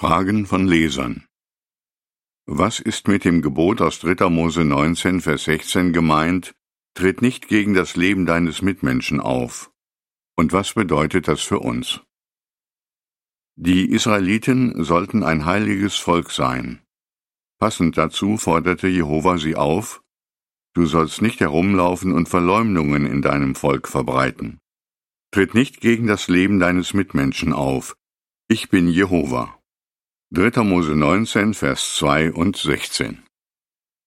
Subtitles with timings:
[0.00, 1.26] Fragen von Lesern.
[2.46, 4.28] Was ist mit dem Gebot aus 3.
[4.30, 6.54] Mose 19, Vers 16 gemeint?
[6.94, 9.72] Tritt nicht gegen das Leben deines Mitmenschen auf.
[10.36, 12.00] Und was bedeutet das für uns?
[13.56, 16.80] Die Israeliten sollten ein heiliges Volk sein.
[17.58, 20.00] Passend dazu forderte Jehova sie auf,
[20.74, 24.60] Du sollst nicht herumlaufen und Verleumdungen in deinem Volk verbreiten.
[25.32, 27.96] Tritt nicht gegen das Leben deines Mitmenschen auf.
[28.46, 29.57] Ich bin Jehova.
[30.30, 30.62] 3.
[30.62, 33.22] Mose 19, Vers 2 und 16.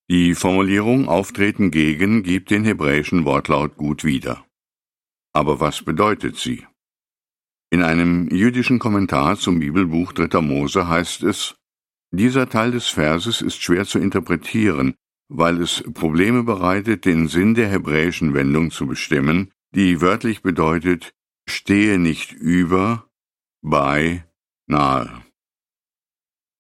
[0.08, 4.46] Die Formulierung Auftreten gegen gibt den hebräischen Wortlaut gut wieder.
[5.34, 6.68] Aber was bedeutet sie?
[7.72, 10.42] In einem jüdischen Kommentar zum Bibelbuch 3.
[10.42, 11.56] Mose heißt es,
[12.12, 14.94] dieser Teil des Verses ist schwer zu interpretieren,
[15.28, 21.16] weil es Probleme bereitet, den Sinn der hebräischen Wendung zu bestimmen, die wörtlich bedeutet,
[21.50, 23.10] stehe nicht über,
[23.64, 24.24] bei,
[24.68, 25.24] nahe.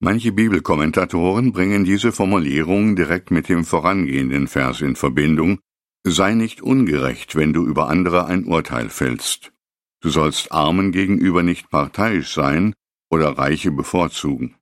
[0.04, 5.60] Manche Bibelkommentatoren bringen diese Formulierung direkt mit dem vorangehenden Vers in Verbindung
[6.04, 9.54] Sei nicht ungerecht, wenn du über andere ein Urteil fällst.
[10.02, 12.74] Du sollst Armen gegenüber nicht parteiisch sein
[13.12, 14.55] oder Reiche bevorzugen.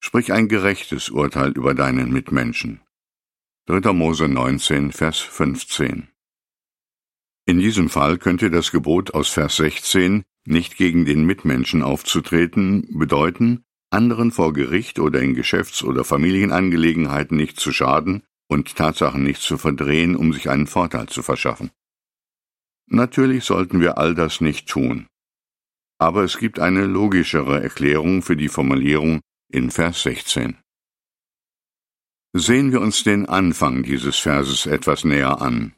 [0.00, 2.80] Sprich ein gerechtes Urteil über deinen Mitmenschen.
[3.66, 3.92] 3.
[3.92, 6.08] Mose 19, Vers 15.
[7.46, 13.64] In diesem Fall könnte das Gebot aus Vers 16, nicht gegen den Mitmenschen aufzutreten, bedeuten,
[13.94, 19.56] anderen vor Gericht oder in Geschäfts- oder Familienangelegenheiten nicht zu schaden und Tatsachen nicht zu
[19.56, 21.70] verdrehen, um sich einen Vorteil zu verschaffen.
[22.86, 25.06] Natürlich sollten wir all das nicht tun.
[25.98, 30.58] Aber es gibt eine logischere Erklärung für die Formulierung in Vers 16.
[32.36, 35.72] Sehen wir uns den Anfang dieses Verses etwas näher an.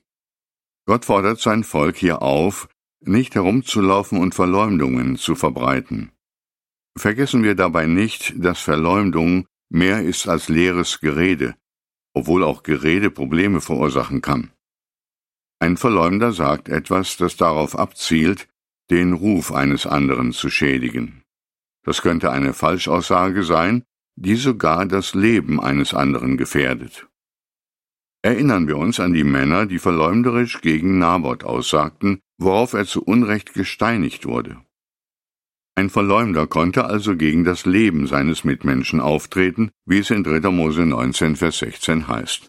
[0.86, 2.68] Gott fordert sein Volk hier auf,
[3.00, 6.15] nicht herumzulaufen und Verleumdungen zu verbreiten.
[6.98, 11.54] Vergessen wir dabei nicht, dass Verleumdung mehr ist als leeres Gerede,
[12.14, 14.52] obwohl auch Gerede Probleme verursachen kann.
[15.58, 18.48] Ein Verleumder sagt etwas, das darauf abzielt,
[18.90, 21.22] den Ruf eines anderen zu schädigen.
[21.84, 23.84] Das könnte eine Falschaussage sein,
[24.16, 27.06] die sogar das Leben eines anderen gefährdet.
[28.22, 33.54] Erinnern wir uns an die Männer, die verleumderisch gegen Naboth aussagten, worauf er zu Unrecht
[33.54, 34.65] gesteinigt wurde.
[35.78, 40.50] Ein Verleumder konnte also gegen das Leben seines Mitmenschen auftreten, wie es in 3.
[40.50, 42.48] Mose 19, Vers 16 heißt.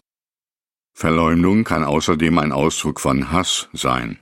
[0.94, 4.18] Verleumdung kann außerdem ein Ausdruck von Hass sein.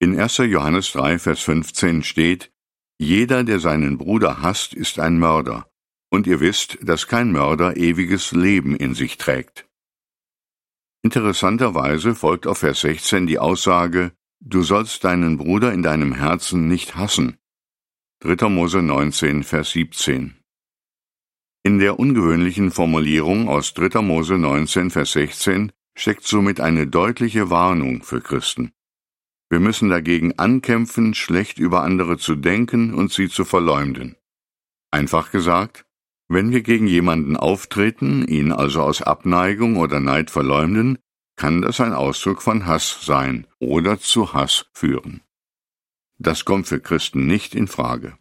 [0.00, 0.38] In 1.
[0.38, 2.50] Johannes 3, Vers 15 steht,
[2.98, 5.70] Jeder, der seinen Bruder hasst, ist ein Mörder,
[6.10, 9.68] und ihr wisst, dass kein Mörder ewiges Leben in sich trägt.
[11.02, 16.96] Interessanterweise folgt auf Vers 16 die Aussage, Du sollst deinen Bruder in deinem Herzen nicht
[16.96, 17.37] hassen,
[18.20, 18.48] 3.
[18.48, 20.34] Mose 19, Vers 17.
[21.62, 24.02] In der ungewöhnlichen Formulierung aus 3.
[24.02, 28.72] Mose 19, Vers 16 steckt somit eine deutliche Warnung für Christen.
[29.50, 34.16] Wir müssen dagegen ankämpfen, schlecht über andere zu denken und sie zu verleumden.
[34.90, 35.86] Einfach gesagt,
[36.26, 40.98] wenn wir gegen jemanden auftreten, ihn also aus Abneigung oder Neid verleumden,
[41.36, 45.22] kann das ein Ausdruck von Hass sein oder zu Hass führen.
[46.20, 48.18] Das kommt für Christen nicht in Frage.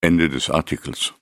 [0.00, 1.14] Ende des Artikels